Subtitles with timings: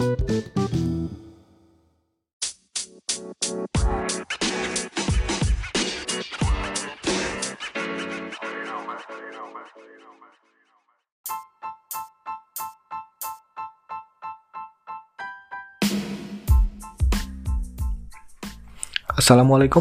[0.00, 0.16] Assalamualaikum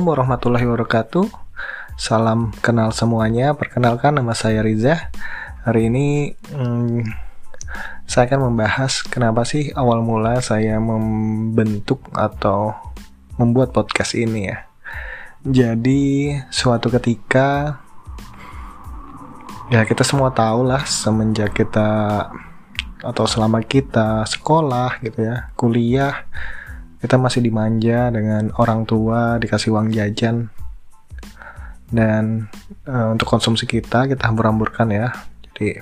[0.04, 1.32] warahmatullahi wabarakatuh.
[1.96, 3.56] Salam kenal semuanya.
[3.56, 5.16] Perkenalkan nama saya Riza.
[5.64, 7.29] Hari ini hmm,
[8.20, 12.76] Saya akan membahas Kenapa sih awal mula saya membentuk Atau
[13.40, 14.68] membuat podcast ini ya.
[15.48, 17.80] Jadi suatu ketika
[19.72, 22.28] Ya kita semua tahu lah Semenjak kita
[23.00, 26.28] Atau selama kita sekolah gitu ya Kuliah
[27.00, 30.52] kita masih dimanja dengan orang tua dikasih uang jajan.
[31.88, 32.52] Dan
[32.84, 35.08] uh, untuk konsumsi kita kita hambur-hamburkan ya.
[35.40, 35.80] Jadi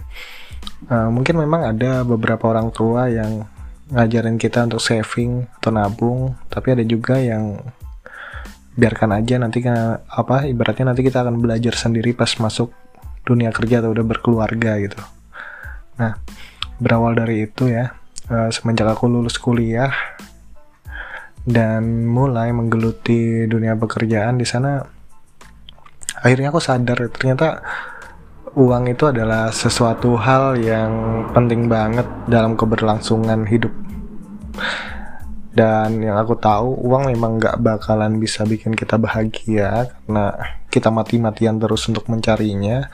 [0.86, 3.50] uh, mungkin memang ada beberapa orang tua yang
[3.88, 7.58] ngajarin kita untuk saving atau nabung tapi ada juga yang
[8.78, 12.70] biarkan aja nanti apa ibaratnya nanti kita akan belajar sendiri pas masuk
[13.26, 15.02] dunia kerja atau udah berkeluarga gitu.
[15.98, 16.14] Nah
[16.78, 17.98] berawal dari itu ya
[18.30, 19.90] uh, semenjak aku lulus kuliah
[21.48, 24.84] dan mulai menggeluti dunia pekerjaan di sana
[26.22, 27.64] akhirnya aku sadar ternyata
[28.58, 30.92] uang itu adalah sesuatu hal yang
[31.30, 33.70] penting banget dalam keberlangsungan hidup
[35.54, 40.34] dan yang aku tahu uang memang gak bakalan bisa bikin kita bahagia karena
[40.74, 42.90] kita mati-matian terus untuk mencarinya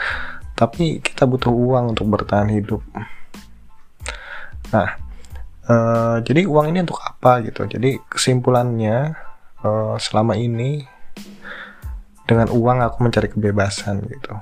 [0.59, 2.83] tapi kita butuh uang untuk bertahan hidup
[4.75, 5.00] nah
[5.64, 7.64] Uh, jadi uang ini untuk apa gitu.
[7.64, 9.16] Jadi kesimpulannya
[9.64, 10.83] uh, selama ini
[12.27, 14.36] dengan uang aku mencari kebebasan gitu.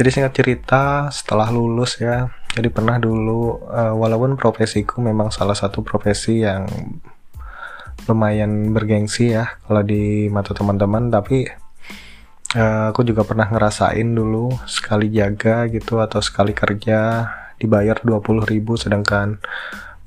[0.00, 5.84] Jadi singkat cerita setelah lulus ya, jadi pernah dulu uh, walaupun profesiku memang salah satu
[5.84, 6.64] profesi yang
[8.08, 11.44] lumayan bergengsi ya kalau di mata teman-teman, tapi
[12.56, 17.28] uh, aku juga pernah ngerasain dulu sekali jaga gitu atau sekali kerja
[17.60, 19.36] dibayar 20 ribu sedangkan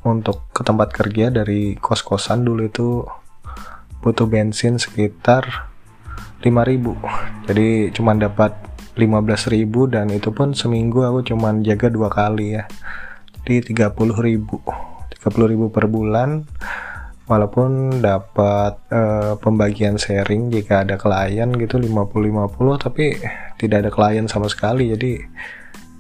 [0.10, 3.06] untuk ke tempat kerja dari kos-kosan dulu itu
[4.02, 5.70] butuh bensin sekitar
[6.42, 12.62] 5000 jadi cuma dapat 15 ribu dan itu pun seminggu aku cuma jaga dua kali
[12.62, 12.70] ya.
[13.44, 14.62] Jadi 30 ribu
[15.24, 16.44] 30 ribu per bulan
[17.24, 23.16] walaupun dapat uh, pembagian sharing jika ada klien gitu 50-50 tapi
[23.56, 24.92] tidak ada klien sama sekali.
[24.92, 25.24] Jadi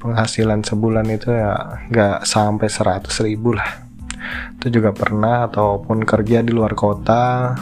[0.03, 3.87] penghasilan sebulan itu ya nggak sampai 100 ribu lah.
[4.59, 7.55] Itu juga pernah ataupun kerja di luar kota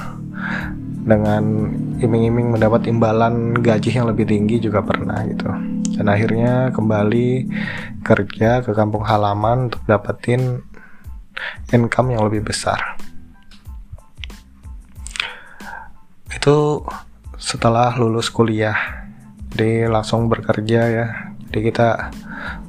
[1.02, 5.50] dengan iming-iming mendapat imbalan gaji yang lebih tinggi juga pernah gitu.
[5.98, 7.30] Dan akhirnya kembali
[8.06, 10.62] kerja ke kampung halaman untuk dapetin
[11.74, 12.98] income yang lebih besar.
[16.30, 16.86] Itu
[17.38, 18.78] setelah lulus kuliah.
[19.52, 21.06] Jadi langsung bekerja ya.
[21.52, 22.14] Jadi kita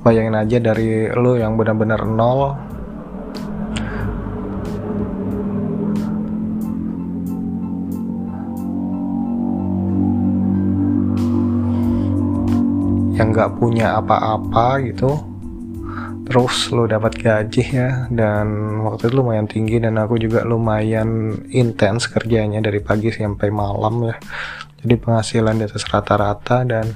[0.02, 2.58] bayangin aja dari lo yang benar-benar nol
[13.22, 15.14] yang nggak punya apa-apa gitu.
[16.26, 22.10] Terus lo dapat gaji ya dan waktu itu lumayan tinggi dan aku juga lumayan intens
[22.10, 24.16] kerjanya dari pagi sampai malam ya.
[24.82, 26.90] Jadi penghasilan di atas rata-rata dan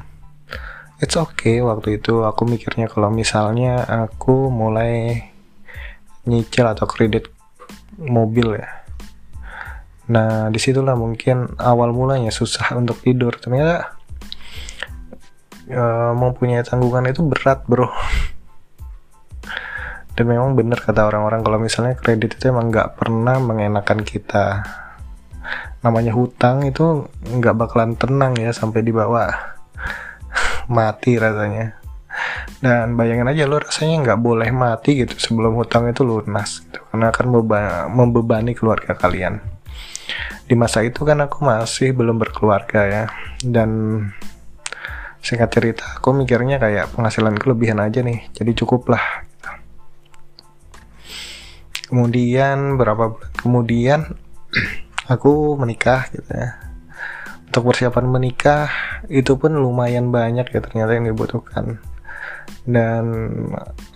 [0.98, 1.62] it's okay.
[1.62, 5.22] Waktu itu aku mikirnya kalau misalnya aku mulai
[6.26, 7.30] nyicil atau kredit
[8.02, 8.82] mobil ya.
[10.10, 13.38] Nah di situlah mungkin awal mulanya susah untuk tidur.
[13.38, 13.95] Ternyata
[15.70, 17.90] uh, mempunyai tanggungan itu berat bro.
[20.16, 24.64] Dan memang benar kata orang-orang kalau misalnya kredit itu emang nggak pernah mengenakan kita.
[25.84, 29.28] Namanya hutang itu nggak bakalan tenang ya sampai di bawah.
[30.72, 31.76] Mati rasanya.
[32.64, 36.80] Dan bayangin aja lo rasanya nggak boleh mati gitu sebelum hutang itu lunas gitu.
[36.88, 37.26] Karena akan
[37.92, 39.36] membebani keluarga kalian.
[40.48, 43.04] Di masa itu kan aku masih belum berkeluarga ya.
[43.44, 44.00] Dan
[45.26, 49.50] singkat cerita aku mikirnya kayak penghasilan kelebihan aja nih jadi cukup lah gitu.
[51.90, 53.34] kemudian berapa bulan?
[53.46, 54.00] Kemudian
[55.12, 56.58] aku menikah gitu ya.
[57.46, 58.68] Untuk persiapan menikah
[59.06, 61.78] itu pun lumayan banyak ya ternyata yang dibutuhkan.
[62.66, 63.04] Dan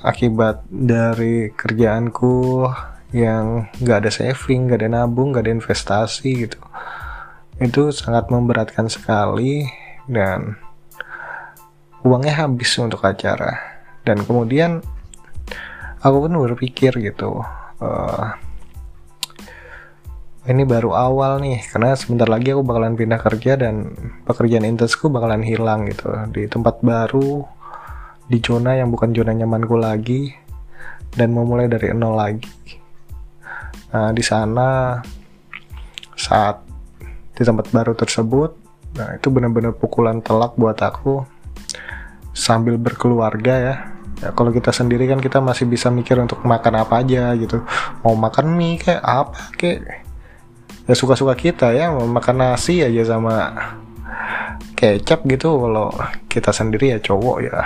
[0.06, 2.67] akibat dari kerjaanku
[3.11, 6.62] yang gak ada saving, gak ada nabung, gak ada investasi gitu
[7.61, 9.69] itu sangat memberatkan sekali.
[10.09, 10.56] Dan
[12.05, 13.81] uangnya habis untuk acara.
[14.05, 14.81] Dan kemudian
[16.00, 17.44] aku pun berpikir gitu
[17.81, 18.32] uh,
[20.49, 23.93] ini baru awal nih karena sebentar lagi aku bakalan pindah kerja dan
[24.25, 26.08] pekerjaan intensku bakalan hilang gitu.
[26.32, 27.44] Di tempat baru
[28.31, 30.32] di zona yang bukan zona nyamanku lagi
[31.12, 32.49] dan memulai dari nol lagi.
[33.93, 34.97] Nah di sana
[36.17, 36.64] saat
[37.37, 38.56] di tempat baru tersebut
[38.91, 41.23] nah itu benar-benar pukulan telak buat aku
[42.40, 43.75] sambil berkeluarga ya.
[44.20, 47.60] Ya kalau kita sendiri kan kita masih bisa mikir untuk makan apa aja gitu.
[48.00, 50.08] Mau makan mie kayak apa kayak
[50.88, 53.52] ya suka-suka kita ya mau makan nasi aja sama
[54.72, 55.60] kecap gitu.
[55.60, 55.92] Kalau
[56.32, 57.60] kita sendiri ya cowok ya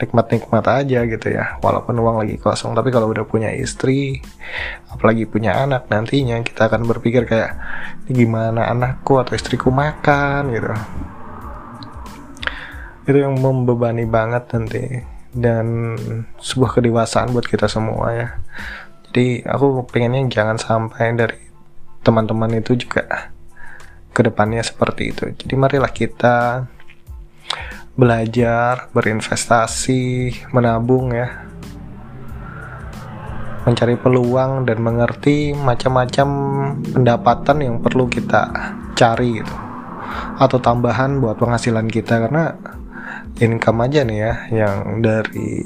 [0.00, 1.60] nikmat-nikmat aja gitu ya.
[1.60, 4.20] Walaupun uang lagi kosong tapi kalau udah punya istri
[4.88, 7.60] apalagi punya anak nantinya kita akan berpikir kayak
[8.08, 10.48] gimana anakku atau istriku makan?
[10.52, 10.72] gitu
[13.06, 14.84] itu yang membebani banget nanti
[15.30, 15.96] dan
[16.42, 18.28] sebuah kedewasaan buat kita semua ya
[19.10, 21.38] jadi aku pengennya jangan sampai dari
[22.02, 23.30] teman-teman itu juga
[24.10, 26.66] ke depannya seperti itu jadi marilah kita
[28.00, 31.28] belajar, berinvestasi, menabung ya.
[33.68, 36.28] Mencari peluang dan mengerti macam-macam
[36.96, 38.48] pendapatan yang perlu kita
[38.96, 39.54] cari gitu.
[40.40, 42.56] Atau tambahan buat penghasilan kita karena
[43.40, 45.64] income aja nih ya yang dari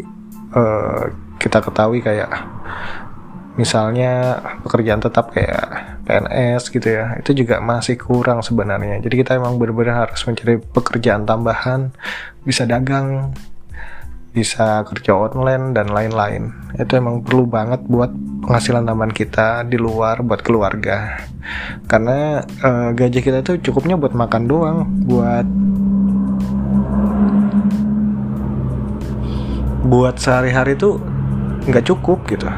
[0.55, 1.11] uh,
[1.43, 2.31] kita ketahui kayak
[3.55, 8.99] misalnya pekerjaan tetap kayak PNS gitu ya itu juga masih kurang sebenarnya.
[8.99, 11.95] Jadi kita emang benar-benar harus mencari pekerjaan tambahan
[12.43, 13.31] bisa dagang
[14.35, 16.51] bisa kerja online dan lain-lain.
[16.75, 18.11] Itu emang perlu banget buat
[18.43, 21.23] penghasilan tambahan kita di luar buat keluarga.
[21.87, 25.47] Karena uh, gaji kita itu cukupnya buat makan doang buat
[29.85, 30.97] buat sehari-hari tuh
[31.69, 32.49] nggak cukup gitu.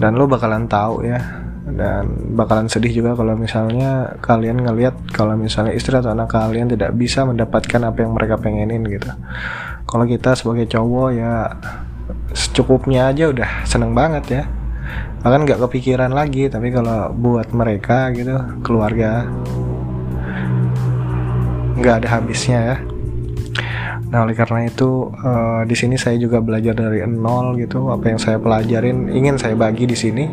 [0.00, 1.20] Dan lo bakalan tahu ya.
[1.70, 6.90] Dan bakalan sedih juga kalau misalnya kalian ngelihat kalau misalnya istri atau anak kalian tidak
[6.98, 9.10] bisa mendapatkan apa yang mereka pengenin gitu.
[9.86, 11.46] Kalau kita sebagai cowok ya
[12.34, 14.42] secukupnya aja udah seneng banget ya.
[15.22, 19.28] Bahkan nggak kepikiran lagi tapi kalau buat mereka gitu keluarga
[21.80, 22.76] nggak ada habisnya ya
[24.10, 27.94] Nah, oleh karena itu uh, di sini saya juga belajar dari nol gitu.
[27.94, 30.26] Apa yang saya pelajarin ingin saya bagi di sini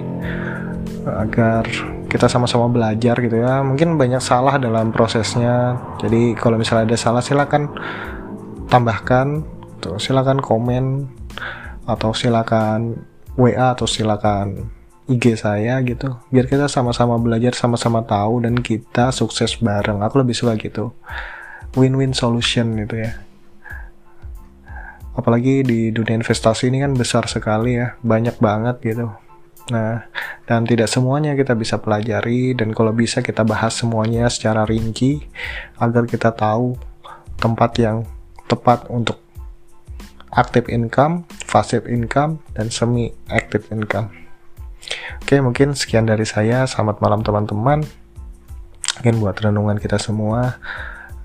[1.06, 1.63] agar
[2.09, 3.62] kita sama-sama belajar gitu ya.
[3.62, 5.77] Mungkin banyak salah dalam prosesnya.
[6.01, 7.69] Jadi kalau misalnya ada salah silakan
[8.65, 9.45] tambahkan,
[9.77, 11.06] tuh silakan komen
[11.85, 12.97] atau silakan
[13.38, 14.73] WA atau silakan
[15.06, 16.18] IG saya gitu.
[16.33, 20.01] Biar kita sama-sama belajar, sama-sama tahu dan kita sukses bareng.
[20.01, 20.97] Aku lebih suka gitu.
[21.77, 23.26] Win-win solution gitu ya
[25.17, 29.09] apalagi di dunia investasi ini kan besar sekali ya banyak banget gitu
[29.67, 30.07] nah
[30.47, 35.25] dan tidak semuanya kita bisa pelajari dan kalau bisa kita bahas semuanya secara rinci
[35.81, 36.79] agar kita tahu
[37.35, 38.07] tempat yang
[38.47, 39.19] tepat untuk
[40.31, 44.13] active income, passive income, dan semi active income.
[45.23, 46.63] Oke, mungkin sekian dari saya.
[46.69, 47.83] Selamat malam teman-teman.
[49.01, 50.57] Mungkin buat renungan kita semua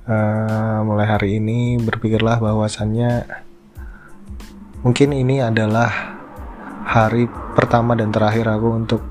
[0.08, 3.24] uh, mulai hari ini berpikirlah bahwasannya
[4.82, 6.19] mungkin ini adalah
[6.87, 9.03] hari pertama dan terakhir aku untuk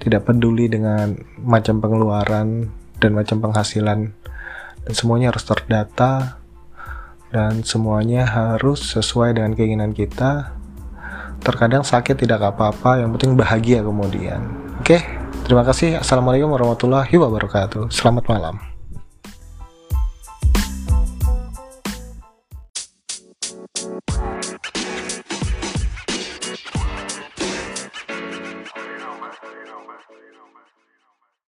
[0.00, 4.12] tidak peduli dengan macam pengeluaran dan macam penghasilan.
[4.88, 6.40] Dan semuanya harus terdata
[7.28, 10.56] dan semuanya harus sesuai dengan keinginan kita.
[11.38, 14.42] Terkadang sakit tidak apa-apa yang penting bahagia kemudian.
[14.80, 15.04] Oke
[15.44, 16.00] terima kasih.
[16.00, 17.92] Assalamualaikum warahmatullahi wabarakatuh.
[17.92, 18.77] Selamat malam